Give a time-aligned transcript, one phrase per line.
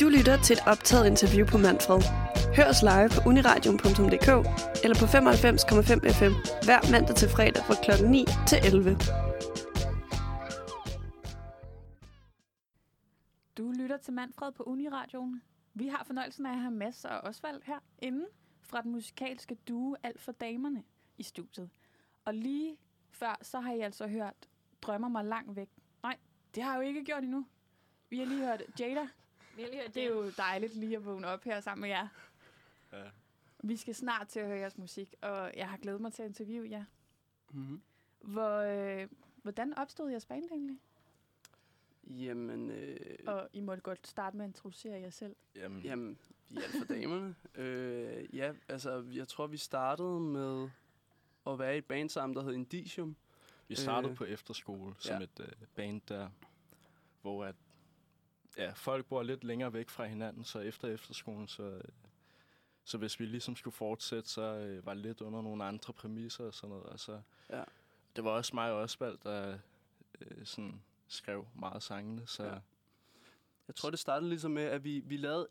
[0.00, 2.00] Du lytter til et optaget interview på Manfred.
[2.56, 4.30] Hør os live på uniradion.dk
[4.84, 6.34] eller på 95,5 FM
[6.66, 7.90] hver mandag til fredag fra kl.
[8.10, 8.90] 9 til 11.
[13.58, 15.42] Du lytter til Manfred på Uniradioen.
[15.74, 18.26] Vi har fornøjelsen af at have Mads og Osvald herinde
[18.62, 20.82] fra den musikalske duo Alt for Damerne
[21.18, 21.70] i studiet.
[22.24, 22.76] Og lige
[23.10, 24.34] før, så har I altså hørt
[24.82, 25.68] Drømmer mig langt væk.
[26.02, 26.16] Nej,
[26.54, 27.46] det har jeg jo ikke gjort endnu.
[28.10, 29.08] Vi har lige hørt Jada.
[29.66, 32.08] Det er jo dejligt lige at vågne op her sammen med jer.
[32.92, 33.04] Ja.
[33.62, 36.28] Vi skal snart til at høre jeres musik, og jeg har glædet mig til at
[36.28, 36.84] interviewe jer.
[37.50, 37.82] Mm-hmm.
[38.20, 39.08] Hvor, øh,
[39.42, 40.78] hvordan opstod jeres band egentlig?
[42.04, 45.36] Jamen, øh, Og I måtte godt starte med at introducere jer selv.
[45.56, 47.34] Jamen, jamen, vi er alt for damerne.
[47.54, 50.68] øh, ja, altså, jeg tror, vi startede med
[51.46, 53.16] at være i et band sammen, der hed Indicium.
[53.68, 55.24] vi startede øh, på efterskole som ja.
[55.24, 56.28] et øh, band der,
[57.22, 57.54] hvor at,
[58.58, 61.80] ja, folk bor lidt længere væk fra hinanden, så efter efterskolen, så,
[62.84, 66.44] så hvis vi ligesom skulle fortsætte, så øh, var det lidt under nogle andre præmisser
[66.44, 66.90] og sådan noget.
[66.90, 67.64] Altså, Ja.
[68.16, 69.58] Det var også mig og Osvald, der
[70.20, 72.52] øh, sådan skrev meget sangene, så Ja.
[72.54, 72.60] ja.
[73.68, 75.48] Jeg tror, det startede ligesom med, at vi, vi lavede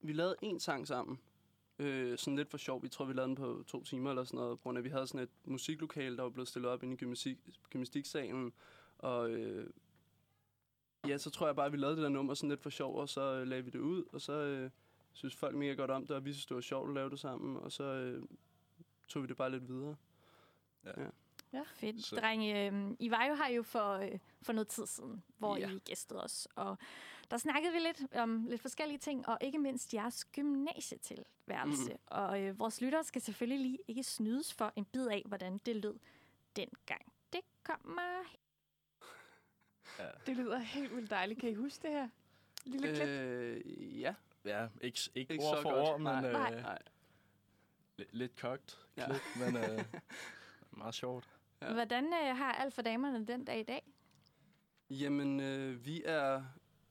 [0.00, 1.20] vi lavede en sang sammen.
[1.78, 2.82] Øh, sådan lidt for sjov.
[2.82, 4.84] Vi tror, vi lavede den på to timer eller sådan noget, på grund af, at
[4.84, 7.38] vi havde sådan et musiklokale, der var blevet stillet op inde i gymnastik,
[7.70, 8.52] gymnastiksalen.
[8.98, 9.70] Og øh,
[11.08, 12.96] ja, så tror jeg bare, at vi lavede det der nummer sådan lidt for sjov,
[12.96, 14.70] og så øh, lagde vi det ud, og så øh,
[15.12, 17.20] synes folk mega godt om det, og vi synes, det var sjovt at lave det
[17.20, 18.22] sammen, og så øh,
[19.08, 19.96] tog vi det bare lidt videre.
[21.74, 22.04] Fedt.
[22.04, 25.56] Så- Drenge, øh, I var jo her jo for, øh, for noget tid siden, hvor
[25.56, 25.70] Ja.
[25.70, 26.48] I gæstede os.
[26.56, 26.78] Og
[27.30, 31.92] der snakkede vi lidt om lidt forskellige ting, og ikke mindst jeres gymnasietilværelse.
[31.92, 31.98] Mm.
[32.06, 35.76] Og øh, vores lyttere skal selvfølgelig lige ikke snydes for en bid af, hvordan det
[35.76, 35.94] lød
[36.56, 37.12] dengang.
[37.32, 38.22] Det kommer
[39.98, 41.40] ja, Det lyder helt vildt dejligt.
[41.40, 42.08] Kan I huske det her?
[42.64, 43.08] Lille klip.
[43.08, 44.14] Øh, ja.
[44.44, 45.88] ja ikke, ikke, Ikke ord så for godt.
[45.88, 46.26] ord, men Nej.
[46.26, 46.60] øh, Nej.
[46.60, 46.78] Nej.
[48.00, 49.06] li- lidt kogt Ja.
[49.06, 49.84] klip, men øh,
[50.78, 51.28] meget sjovt.
[51.62, 51.72] Ja.
[51.72, 53.82] Hvordan øh, har alt for damerne den dag i dag?
[54.90, 56.44] Jamen, øh, vi er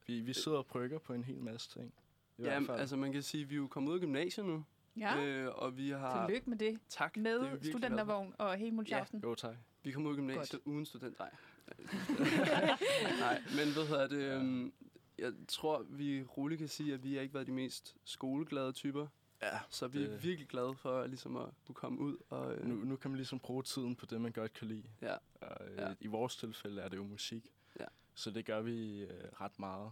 [0.08, 1.94] Vi, vi sidder og brygger på en hel masse ting.
[2.38, 2.80] I hvert Jamen, fald.
[2.80, 4.66] altså man kan sige, at vi er jo kommet ud af gymnasiet nu.
[4.98, 5.24] Ja.
[5.26, 6.28] Øh, og vi har...
[6.28, 6.80] Tillykke med det.
[6.90, 7.16] Tak.
[7.16, 7.80] det er Med virkelig for.
[7.80, 9.20] studentervogn og hele Mulchausen.
[9.24, 9.56] Jo, tak.
[9.84, 11.20] Vi kom ud af gymnasiet uden student.
[11.20, 11.31] Nej.
[13.20, 14.38] Nej, men hvad hedder det?
[14.42, 14.74] Um,
[15.18, 19.08] jeg tror, vi roligt kan sige, at vi har ikke været de mest skoleglade typer.
[19.42, 22.18] Ja, Så vi er Det- virkelig glade for ligesom at kunne komme ud.
[22.30, 24.84] Og, øh, nu, nu kan man ligesom bruge tiden på det, man godt kan lide.
[25.02, 25.16] Ja.
[25.42, 25.94] Og, øh, Ja.
[26.00, 27.53] I vores tilfælde er det jo musik.
[27.80, 27.86] Ja.
[28.14, 29.09] Så det gør vi øh,
[29.42, 29.92] ret meget,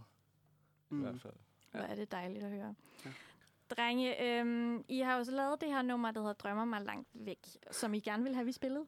[0.90, 1.34] i mm, hvert fald.
[1.70, 2.74] Hvor er det dejligt at høre.
[3.04, 3.10] Ja.
[3.76, 7.08] Drenge, øhm, I har jo så lavet det her nummer, der hedder Drømmer mig langt
[7.14, 7.38] væk,
[7.70, 8.84] som I gerne vil have, vi spillede.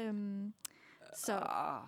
[0.00, 0.54] Øhm,
[1.14, 1.82] så Ah,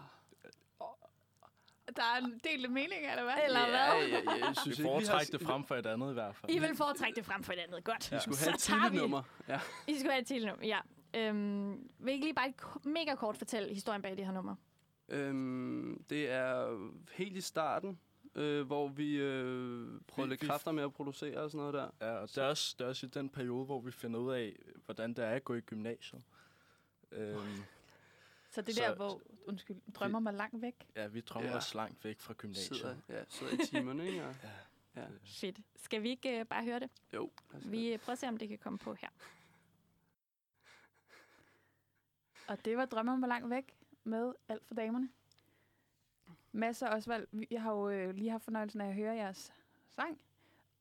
[1.97, 3.35] Der er en del meninger, eller hvad?
[3.47, 4.09] Eller ja, hvad?
[4.09, 5.01] Ja, ja, jeg Vi synes ikke, vi har...
[5.01, 6.53] foretrækker det frem for et andet i hvert fald.
[6.53, 7.85] I vil foretrække det frem for et andet.
[7.85, 8.13] Godt.
[8.13, 9.23] Vi skulle Så have et tager tidligt vi- nummer.
[9.49, 9.61] Ja.
[9.89, 10.79] I skulle have et tidligt nummer, ja.
[11.15, 12.53] Øhm, vil I ikke lige bare
[12.85, 14.55] mega kort fortælle historien bag det her nummer?
[15.09, 16.79] Øhm, det er
[17.13, 17.99] helt i starten,
[18.35, 21.75] øh, hvor vi øh, prøvede Vi- lidt vi- kræfter med at producere og sådan noget
[21.75, 22.07] der.
[22.07, 24.33] Ja, og det er, også, det er også i den periode, hvor vi finder ud
[24.33, 26.23] af, hvordan det er at gå i gymnasiet.
[27.13, 27.39] Øhm,
[28.51, 30.75] Så det er Så- der, hvor, undskyld, drømmer mig langt væk.
[30.97, 31.57] ja, vi drømmer Ja.
[31.57, 32.77] os langt væk fra gymnasiet.
[32.79, 34.25] Sidder, ja, sidder i timerne, ikke?
[34.27, 34.35] Og,
[34.97, 35.01] Ja.
[35.01, 35.07] Ja.
[35.25, 35.59] Fedt.
[35.77, 36.91] Skal vi ikke uh, bare høre det?
[37.15, 37.31] jo.
[37.53, 39.09] gøre Vi øh, prøver at se, om det kan komme på her.
[42.49, 43.75] Og det var drømmer mig langt væk
[44.05, 45.09] med alt for damerne.
[46.53, 49.53] Masser og Osvald, jeg har jo øh, lige haft fornøjelsen af at høre jeres
[49.89, 50.21] sang.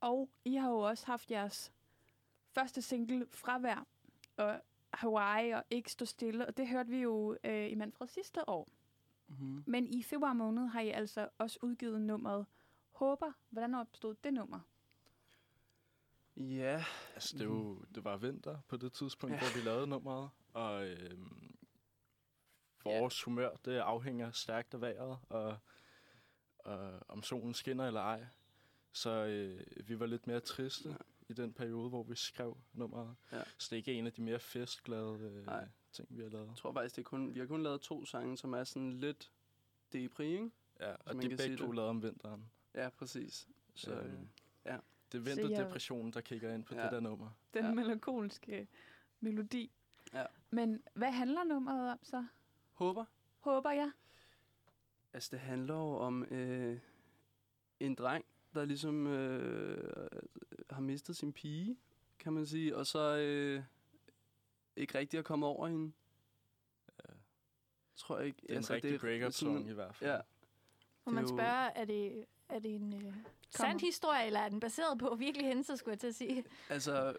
[0.02, 1.74] Og I har jo også haft jeres
[2.52, 3.88] første single, Fravær,
[4.38, 4.62] og
[4.94, 6.48] Hawaii og Ikke Stå Stille.
[6.48, 8.70] Og det hørte vi jo øh, i Manfred sidste år.
[9.28, 9.64] Mhm.
[9.66, 12.46] Men i februar måned har I altså også udgivet nummeret
[12.92, 13.32] Håber.
[13.50, 14.60] Hvordan opstod det nummer?
[16.38, 16.84] Ja,
[17.16, 19.40] Altså, det, er jo, det var vinter på det tidspunkt, ja.
[19.40, 21.49] hvor vi lavede nummeret, og øhm,
[22.84, 25.58] vores humør, det afhænger stærkt af vejret, og,
[26.60, 28.26] og om solen skinner eller ej.
[28.92, 30.94] Så øh, vi var lidt mere triste Ja.
[30.96, 30.98] ja.
[31.30, 33.16] i den periode, hvor vi skrev nummeret.
[33.32, 33.44] Ja.
[33.58, 35.68] Så det er ikke en af de mere festglade øh, Nej.
[35.92, 36.48] ting, vi har lavet.
[36.48, 38.94] jeg tror faktisk, det er kun, vi har kun lavet to sange, som er sådan
[38.94, 39.32] lidt
[39.94, 40.52] depri, ikke?
[40.80, 42.52] Ja, og kan er sige begge to lavet om vinteren.
[42.76, 43.48] Ja, præcis.
[43.76, 44.14] Så, øh,
[45.12, 46.80] det er vinterdepressionen, der kigger ind på Ja.
[46.80, 46.86] ja.
[46.86, 47.30] det der nummer.
[47.54, 47.68] Den Ja.
[47.68, 47.74] ja.
[47.74, 48.68] melankolske
[49.20, 49.72] melodi.
[50.14, 50.26] Ja.
[50.50, 52.26] Men hvad handler nummeret om så?
[52.80, 53.06] Håber.
[53.40, 53.92] Håber jeg.
[55.14, 56.80] Altså, det handler jo om øh,
[57.80, 60.08] en dreng, der ligesom øh,
[60.70, 61.78] har mistet sin pige,
[62.20, 63.64] kan man sige, og så øh,
[64.76, 65.92] ikke rigtig er kommet over hende.
[67.00, 67.14] Ja.
[67.96, 68.38] Tror jeg ikke.
[68.42, 70.10] Det er en altså, rigtig break-up song i hvert fald.
[70.10, 70.16] Ja,
[71.06, 73.14] er man jo- spørge, er det, Er det en øh,
[73.50, 76.44] sand historie, eller er den baseret på virkelig hændelser, skulle jeg til at sige?
[76.70, 77.16] Altså,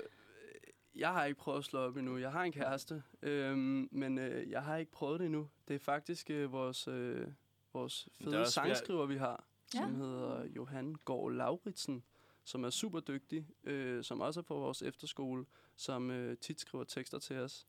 [1.00, 2.16] jeg har ikke prøvet at slå op endnu.
[2.18, 5.48] Jeg har en kæreste, øhm, men øh, jeg har ikke prøvet det endnu.
[5.68, 7.26] Det er faktisk øh, vores, øh,
[7.72, 9.44] vores er fede også- sangskriver, vi har,
[9.74, 9.80] Ja.
[9.80, 12.04] som hedder Johan Gård Lauritsen,
[12.44, 16.84] som er super dygtig, øh, som også er på vores efterskole, som øh, tit skriver
[16.84, 17.66] tekster til os,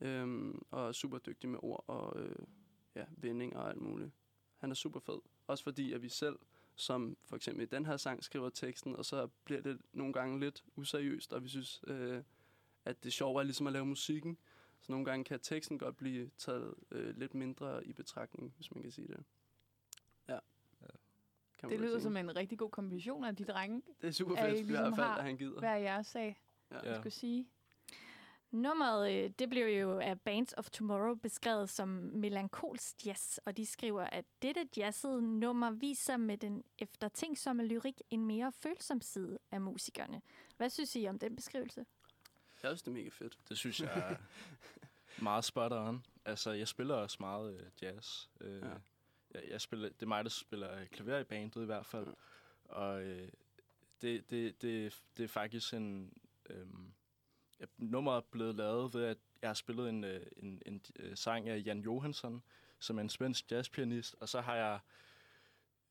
[0.00, 2.36] øhm, og er super dygtig med ord og øh,
[2.94, 4.10] ja, vending og alt muligt.
[4.56, 5.18] Han er super fed.
[5.46, 6.36] Også fordi, at vi selv,
[6.76, 10.40] som for eksempel i den her sang, skriver teksten, og så bliver det nogle gange
[10.40, 12.22] lidt useriøst, og vi synes, øh,
[12.84, 14.38] at det sjove er ligesom at lave musikken.
[14.80, 18.82] Så nogle gange kan teksten godt blive taget øh, lidt mindre i betragtning, hvis man
[18.82, 19.24] kan sige det.
[20.28, 20.32] Ja.
[20.82, 20.86] Ja.
[21.58, 22.02] Kan Det lyder sige.
[22.02, 23.82] som en rigtig god kombination af de drenge.
[24.00, 25.58] Det er super er I fedt, i ligesom hvert fald, at han gider.
[25.58, 26.40] Hvad er jeres sag,
[26.70, 26.76] Ja.
[26.76, 26.88] Ja.
[26.88, 27.48] jeg skulle sige?
[28.50, 33.66] Nummeret, øh, det blev jo af Bands of Tomorrow beskrevet som melankolsk jazz, og de
[33.66, 39.60] skriver, at dette jazzede nummer viser med den eftertænksomme lyrik en mere følsom side af
[39.60, 40.22] musikerne.
[40.56, 41.86] Hvad synes I om den beskrivelse?
[42.64, 43.38] Jeg synes, det er mega fedt.
[43.48, 44.16] Det synes jeg er
[45.22, 46.06] meget spot on.
[46.24, 48.26] Altså, jeg spiller også meget øh, jazz.
[48.40, 48.68] Øh, Ja.
[48.68, 48.74] ja.
[49.34, 52.06] jeg, jeg spiller, det er mig, der spiller øh, klaver i bandet i hvert fald.
[52.64, 53.28] Og øh,
[54.02, 56.12] det, det, det, det er faktisk en...
[56.50, 56.66] Øh,
[57.78, 61.48] nummeret er blevet lavet ved, at jeg har spillet en, øh, en, en øh, sang
[61.48, 62.42] af Jan Johansson,
[62.78, 64.78] som er en svensk jazzpianist, og så har jeg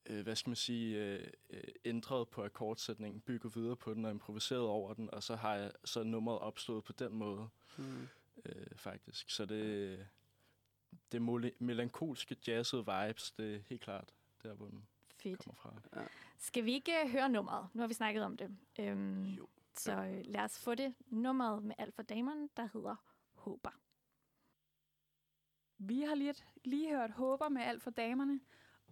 [0.05, 4.11] øh, hvad skal man sige, øh, øh, ændret på akkordsætningen, bygget videre på den og
[4.11, 8.07] improviseret over den, og så har jeg så nummeret opstået på den måde, Mm.
[8.45, 9.29] øh, faktisk.
[9.29, 10.07] Så det,
[11.11, 11.21] det
[11.59, 14.13] melankolske jazzede vibes, det er helt klart
[14.43, 15.39] der, hvor den Fedt.
[15.39, 15.73] kommer fra.
[16.37, 17.67] Skal vi ikke øh, høre nummeret?
[17.73, 18.57] Nu har vi snakket om det.
[18.79, 19.47] Øhm, Jo.
[19.77, 22.95] Så lad os få det nummeret med alt for damerne, der hedder
[23.33, 23.71] Håber.
[25.77, 26.33] Vi har lige,
[26.63, 28.39] lige hørt Håber med alt for damerne.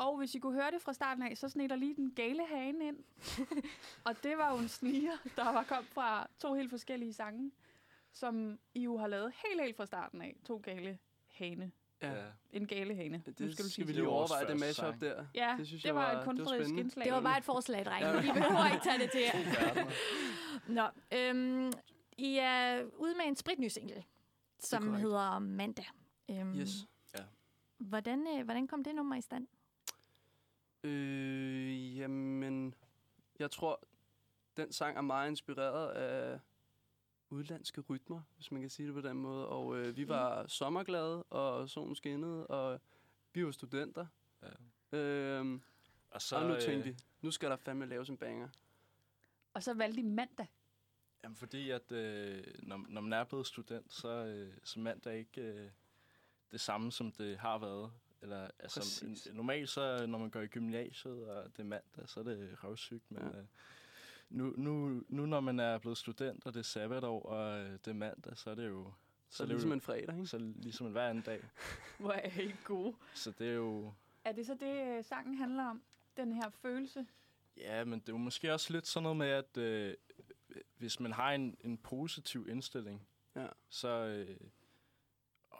[0.01, 2.87] Og hvis I kunne høre det fra starten af, så snitter lige den gale hane
[2.87, 2.97] ind.
[4.05, 7.51] og det var jo en sniger, der var kom fra to helt forskellige sange,
[8.13, 10.35] som I jo har lavet helt, helt fra starten af.
[10.45, 11.71] To gale hane.
[12.01, 12.13] Ja.
[12.51, 13.23] En gale hane.
[13.25, 15.01] Det Nu skal, du skal vi lige overveje det mashup sang.
[15.01, 15.25] der.
[15.35, 17.05] Ja, det synes det jeg var var- et kunstnerisk indslag.
[17.05, 18.07] Det var bare et forslag, drenge.
[18.09, 18.19] Ja.
[18.19, 19.91] I behøver ikke tage det til jer.
[20.67, 20.87] Nå,
[21.17, 21.71] øhm,
[22.17, 24.03] I er ude med en spritny single,
[24.59, 25.85] som hedder Mandag.
[26.31, 26.69] Øhm, Yes.
[27.77, 29.47] Hvordan, øh, hvordan kom det nummer i stand?
[30.83, 32.75] Øh, jamen,
[33.39, 33.83] jeg tror,
[34.57, 36.39] den sang er meget inspireret af
[37.29, 39.47] udlandske rytmer, hvis man kan sige det på den måde.
[39.47, 42.81] Og øh, vi var sommerglade, og solen skinnede, og
[43.33, 44.05] vi var studenter.
[44.41, 44.97] Ja.
[44.97, 45.61] Øhm,
[46.11, 48.49] Og så, og nu øh, tænkte vi, nu skal der fandme laves en banger.
[49.53, 50.47] Og så valgte I mandag.
[51.23, 55.41] Jamen, fordi at øh, når, når man er blevet student, så, øh, så mandag ikke
[55.41, 55.69] øh,
[56.51, 57.91] det samme, som det har været.
[58.21, 59.27] Eller, altså, Præcis.
[59.33, 63.11] normalt så, når man går i gymnasiet, og det er mandag, så er det røvsygt.
[63.11, 63.27] Men Ja.
[63.39, 63.45] øh,
[64.29, 67.87] nu, nu, nu, når man er blevet student, og det er sabbatår, og øh, det
[67.87, 68.91] er mandag, så er det jo...
[69.29, 70.27] Så det er det ligesom jo, en fredag, ikke?
[70.27, 71.43] så ligesom en hver anden dag.
[71.99, 72.95] Hvor er I gode.
[73.13, 73.93] Så det er jo...
[74.23, 75.81] Er det så det, øh, sangen handler om?
[76.17, 77.05] Den her følelse?
[77.57, 79.95] Ja, men det er jo måske også lidt sådan noget med, at øh,
[80.77, 83.47] hvis man har en, en positiv indstilling, Ja.
[83.69, 84.37] så øh,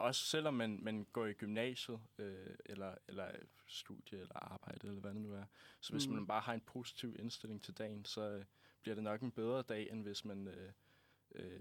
[0.02, 3.30] også selvom man, man går i gymnasiet, øh, eller, eller
[3.66, 5.44] studie, eller arbejde, eller hvad det nu er,
[5.80, 6.14] så hvis Mm.
[6.14, 8.44] man bare har en positiv indstilling til dagen, så øh,
[8.82, 10.72] bliver det nok en bedre dag, end hvis man øh,
[11.34, 11.60] øh,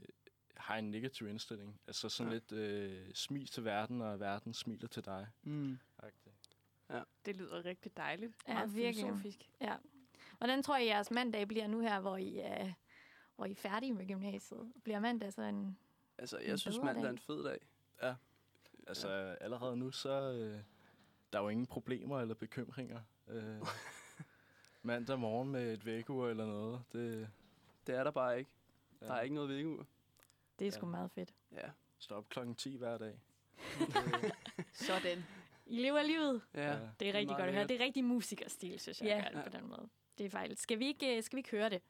[0.57, 1.81] har en negativ indstilling.
[1.87, 2.37] Altså sådan Ja.
[2.37, 5.27] lidt øh, smil til verden, og verden smiler til dig.
[5.41, 5.79] Mm.
[7.25, 8.33] Det lyder rigtig dejligt.
[8.47, 9.05] Ja, Meget virkelig.
[9.05, 9.49] filosofisk.
[9.61, 9.75] Ja.
[10.37, 12.73] Hvordan tror I, jeres mandag bliver nu her, hvor I er,
[13.35, 14.73] hvor I er færdige med gymnasiet?
[14.83, 15.77] Bliver mandag så en...
[16.17, 17.59] Altså, En jeg synes, bedre mandag er en fed dag.
[18.91, 19.33] Altså ja.
[19.41, 20.59] allerede nu, så øh,
[21.33, 22.99] der er jo ingen problemer eller bekymringer.
[23.27, 23.61] Øh,
[24.83, 27.29] mandag morgen med et vækkeur eller noget, det
[27.87, 28.51] Det er der bare ikke.
[29.01, 29.85] ja, Der er ikke noget vækkeur.
[30.59, 30.89] Det er sgu Ja.
[30.91, 31.33] meget fedt.
[31.51, 31.69] Ja.
[31.97, 33.19] står op klokken 10 hver dag.
[34.73, 35.23] Sådan.
[35.65, 36.41] I lever livet.
[36.53, 36.79] Ja.
[36.99, 37.67] Det er rigtig meget godt at høre.
[37.67, 39.29] Det er rigtig musikerstil, synes jeg, Ja.
[39.33, 39.89] gør det på den måde.
[40.17, 40.57] Det er fejl.
[40.57, 41.81] Skal vi ikke, øh, skal vi ikke høre det?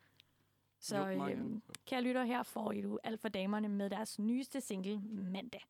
[0.80, 4.62] Så Jo, øhm, kære lytter, her får I du alt for damerne med deres nyeste
[4.62, 5.62] single, Mandag.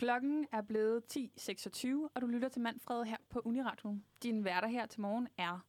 [0.00, 3.98] Klokken er blevet 10.26, og du lytter til Manfred her på Uniradio.
[4.22, 5.66] Din værter her til morgen er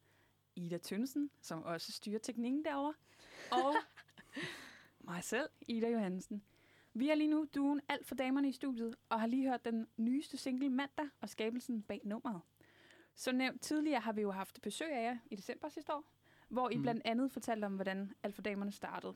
[0.56, 2.94] Ida Tønnesen, som også styrer teknikken derovre,
[3.52, 3.76] og
[5.12, 6.44] mig selv, Ida Johansen.
[6.94, 9.88] Vi er lige nu duen alt for damerne i studiet, og har lige hørt den
[9.98, 12.42] nyeste single Mandag og skabelsen bag nummeret.
[13.16, 16.04] Som nævnt tidligere har vi jo haft besøg af jer i december sidste år,
[16.50, 16.82] hvor I Mm.
[16.82, 19.14] blandt andet fortalte om, hvordan alt for damerne startede.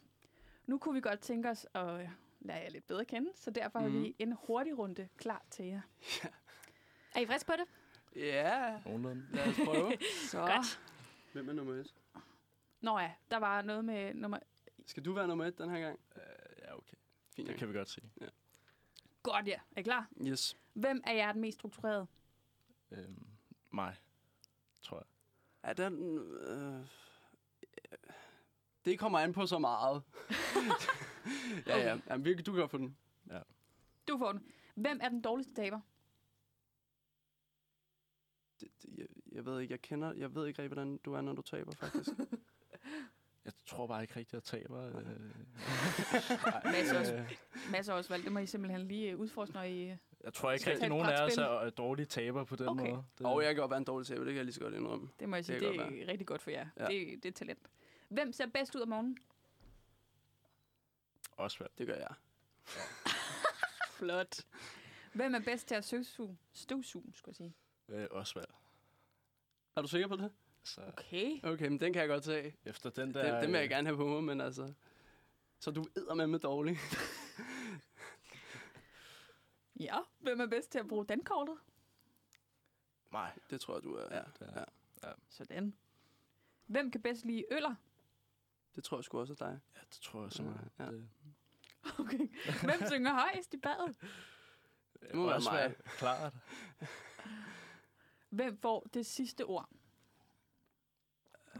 [0.66, 2.10] Nu kunne vi godt tænke os at
[2.46, 4.04] øh, lære jer lidt bedre at kende, så derfor har Mhm.
[4.04, 5.82] vi en hurtig runde klar til jer.
[7.16, 7.66] Er I friske på det?
[8.16, 9.26] Ja, Nogenlunde.
[9.32, 9.94] lad os prøve.
[10.32, 10.82] Så Godt.
[11.34, 11.94] Hvem er nummer et?
[12.82, 14.40] Nå ja, der var noget med nummer...
[14.86, 16.00] Skal du være nummer et den her gang?
[16.16, 16.22] Øh,
[16.62, 16.98] ja, okay.
[17.36, 17.48] Fint.
[17.48, 18.02] Det kan vi godt se.
[19.24, 19.60] Godt, ja.
[19.76, 20.08] Er I klar?
[20.22, 20.58] Yes.
[20.74, 22.08] Hvem er jer den mest struktureret?
[22.92, 23.28] Øhm,
[23.72, 23.96] mig,
[24.82, 25.06] tror jeg.
[25.78, 26.18] Ja, den...
[26.42, 26.86] Øh,
[28.86, 30.04] det kommer an på så meget.
[31.68, 31.98] ja, ja.
[32.10, 32.98] Jamen, vi- du kan få den.
[34.08, 34.44] Du får den.
[34.76, 35.80] Hvem er den dårligste taber?
[38.62, 40.14] Det, det, jeg, jeg, ved ikke, jeg kender...
[40.14, 42.10] Jeg ved ikke rigtig, hvordan du er, når du taber, faktisk.
[43.46, 44.88] Jeg tror bare ikke rigtigt, at jeg taber.
[44.88, 45.06] Øh.
[46.74, 47.16] Mads også.
[47.16, 47.36] Øh,
[47.72, 48.24] Masser også valgt.
[48.24, 49.86] Det må I simpelthen lige øh, udforske, når I...
[50.24, 52.90] jeg tror ikke rigtig, nogen af os er dårlige taber på den Okay.
[52.92, 53.04] måde.
[53.18, 54.74] Det, Og jeg kan godt være en dårlig taber, det kan jeg lige så godt
[54.74, 55.10] indrømme.
[55.20, 56.68] Det må jeg sige, Det det, godt er rigtig godt for jer.
[56.78, 56.84] Ja.
[56.84, 56.88] Ja.
[57.00, 57.60] Det, det er talent.
[58.10, 59.18] Hvem ser bedst ud om morgenen?
[61.38, 61.70] Osvald.
[61.78, 62.14] Det gør jeg.
[63.98, 64.36] Flot.
[65.14, 66.38] Hvem er bedst til at støvsuge?
[66.54, 67.56] Støvsuge, skulle jeg sige.
[67.90, 68.48] Øh, Osvald.
[69.76, 70.32] Er du sikker på det?
[70.64, 71.40] Så Okay.
[71.44, 72.56] Okay, men den kan jeg godt tage.
[72.66, 74.74] efter den Der, den, den vil jeg øh, gerne have på mig, men altså...
[75.60, 76.78] Så du æder med med dårlig.
[79.80, 79.98] Ja.
[80.20, 81.58] Hvem er bedst til at bruge dankortet?
[83.12, 83.32] Mig.
[83.50, 84.16] Det tror jeg, du er.
[84.16, 84.66] Ja, det er-
[85.04, 85.12] ja.
[85.30, 85.76] Sådan.
[86.66, 87.76] Hvem kan bedst lide øller?
[88.76, 89.60] Det tror jeg sgu også er dig.
[89.76, 90.70] Ja, det tror jeg så Ja, meget.
[90.80, 90.86] ja.
[90.86, 91.10] Det,
[92.00, 92.28] Okay.
[92.64, 93.96] Hvem synger højst i badet?
[95.02, 95.76] Det må være mig.
[95.86, 96.34] Klart.
[98.30, 99.70] Hvem får det sidste ord?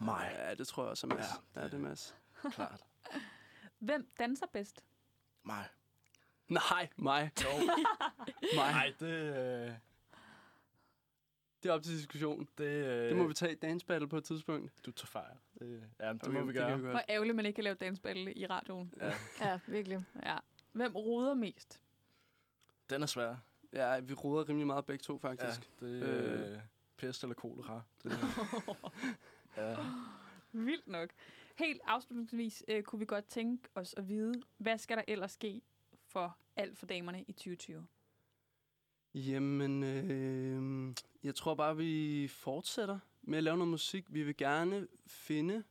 [0.02, 0.32] Mig.
[0.38, 1.26] Ja, det tror jeg også er Mads.
[1.56, 2.16] Ja, Ja, det- det er Mads.
[2.52, 2.86] Klart.
[3.80, 4.84] Hvem danser bedst?
[5.44, 5.66] Mig.
[6.48, 7.32] Nej, mig.
[7.44, 7.50] Jo.
[8.56, 8.72] mig.
[8.72, 9.08] Nej, det...
[9.68, 9.74] Øh,
[11.66, 12.48] Det er op til diskussion.
[12.58, 14.72] det, øh, Det må vi tage i dance battle på et tidspunkt.
[14.86, 15.38] Du tager fejl.
[15.60, 16.70] Det, ja, det Okay, må vi gøre.
[16.72, 16.82] godt.
[16.82, 18.94] Hvor ærgerligt, man ikke kan lave dansballe i radioen.
[18.98, 19.14] Ja.
[19.42, 20.06] Ja, virkelig.
[20.24, 20.38] Ja.
[20.72, 21.82] Hvem roder mest?
[22.90, 23.36] Den er svær.
[23.74, 25.70] Ja, vi roder rimelig meget begge to, faktisk.
[25.82, 26.52] Ja, det er Øh.
[26.52, 26.60] øh,
[26.98, 27.82] pest eller kolera.
[28.04, 28.12] Det,
[29.58, 29.76] ja.
[30.52, 31.10] Vildt nok.
[31.56, 35.62] Helt afslutningsvis øh, kunne vi godt tænke os at vide, hvad skal der ellers ske
[36.08, 37.88] for alt for damerne i 2020?
[39.16, 40.94] Jamen, øh,
[41.24, 44.06] jeg tror bare, vi fortsætter med at lave noget musik.
[44.10, 45.64] Vi vil gerne finde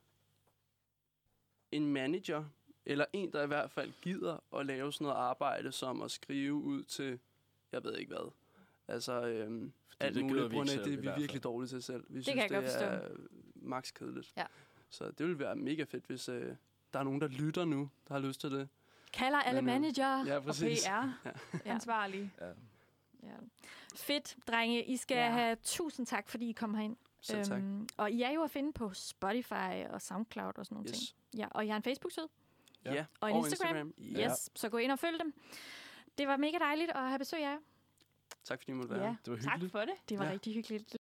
[1.72, 2.44] en manager,
[2.86, 6.52] eller en, der i hvert fald gider at lave sådan noget arbejde, som at skrive
[6.54, 7.18] ud til,
[7.72, 8.30] jeg ved ikke hvad.
[8.88, 9.70] Altså, øh,
[10.00, 12.04] alt det muligt, på grund af det er vi virkelig dårlige til selv.
[12.08, 12.86] Vi kan jeg godt det forstå.
[12.86, 13.08] er
[13.54, 14.32] max kedeligt.
[14.36, 14.46] Ja.
[14.90, 16.56] Så det vil være mega fedt, hvis øh,
[16.92, 18.68] der er nogen, der lytter nu, der har lyst til det.
[19.12, 20.24] Kalder alle Men, øh, manager.
[20.26, 20.54] Ja, Og.
[20.54, 21.28] PR,
[21.64, 21.72] Ja.
[21.72, 22.32] ansvarlige.
[22.40, 22.50] Ja.
[23.24, 23.34] Ja.
[23.96, 24.84] Fedt, drenge.
[24.84, 25.24] I skal Ja.
[25.24, 25.30] ja.
[25.30, 26.96] have tusind tak, fordi I kom herind.
[27.20, 27.62] Selv tak.
[27.96, 31.02] og I er jo at finde på Spotify og Soundcloud og sådan nogle ting.
[31.02, 31.16] Yes.
[31.36, 32.28] Ja, og I har en Facebook-side.
[32.84, 32.94] Ja.
[32.94, 33.04] Ja.
[33.20, 33.94] Og en Instagram.
[33.98, 34.30] Ja.
[34.30, 35.34] Yes, så gå ind og følg dem.
[36.18, 37.58] Det var mega dejligt at have besøg af jer.
[38.44, 39.04] Tak fordi I måtte være.
[39.04, 39.72] Ja, Det var Tak hyggeligt.
[39.72, 39.94] for det.
[40.08, 40.28] det var Ja.
[40.30, 40.34] ja.
[40.34, 40.96] rigtig hyggeligt.